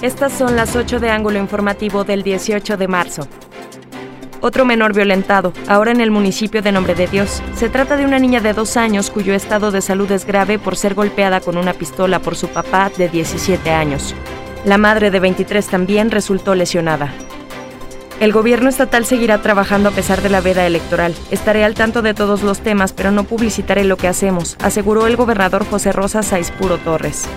[0.00, 3.26] Estas son las 8 de ángulo informativo del 18 de marzo.
[4.40, 7.42] Otro menor violentado, ahora en el municipio de Nombre de Dios.
[7.56, 10.76] Se trata de una niña de dos años cuyo estado de salud es grave por
[10.76, 14.14] ser golpeada con una pistola por su papá de 17 años.
[14.64, 17.12] La madre de 23 también resultó lesionada.
[18.20, 21.12] El gobierno estatal seguirá trabajando a pesar de la veda electoral.
[21.32, 25.16] Estaré al tanto de todos los temas, pero no publicitaré lo que hacemos, aseguró el
[25.16, 27.28] gobernador José Rosa Saispuro Torres.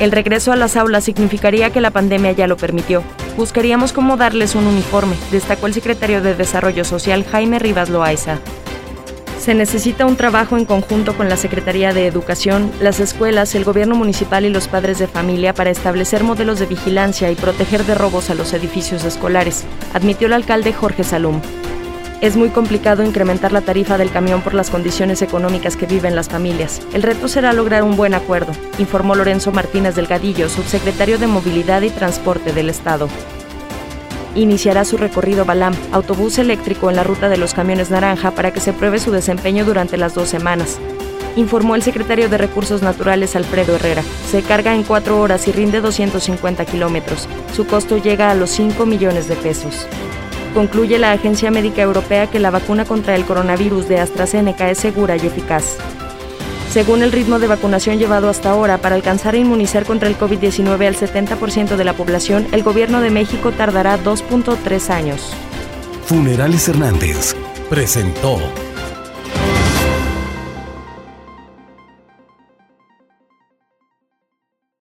[0.00, 3.02] El regreso a las aulas significaría que la pandemia ya lo permitió.
[3.36, 8.38] Buscaríamos cómo darles un uniforme, destacó el secretario de Desarrollo Social Jaime Rivas Loaiza.
[9.40, 13.96] Se necesita un trabajo en conjunto con la Secretaría de Educación, las escuelas, el gobierno
[13.96, 18.30] municipal y los padres de familia para establecer modelos de vigilancia y proteger de robos
[18.30, 21.40] a los edificios escolares, admitió el alcalde Jorge Salum.
[22.20, 26.28] Es muy complicado incrementar la tarifa del camión por las condiciones económicas que viven las
[26.28, 26.82] familias.
[26.92, 31.90] El reto será lograr un buen acuerdo, informó Lorenzo Martínez Delgadillo, subsecretario de Movilidad y
[31.90, 33.08] Transporte del Estado.
[34.34, 38.60] Iniciará su recorrido Balam, autobús eléctrico en la ruta de los camiones naranja para que
[38.60, 40.80] se pruebe su desempeño durante las dos semanas.
[41.36, 44.02] Informó el secretario de Recursos Naturales Alfredo Herrera.
[44.28, 47.28] Se carga en cuatro horas y rinde 250 kilómetros.
[47.54, 49.86] Su costo llega a los 5 millones de pesos.
[50.58, 55.14] Concluye la Agencia Médica Europea que la vacuna contra el coronavirus de AstraZeneca es segura
[55.14, 55.76] y eficaz.
[56.72, 60.84] Según el ritmo de vacunación llevado hasta ahora, para alcanzar a inmunizar contra el COVID-19
[60.84, 65.32] al 70% de la población, el gobierno de México tardará 2.3 años.
[66.06, 67.36] Funerales Hernández
[67.70, 68.40] presentó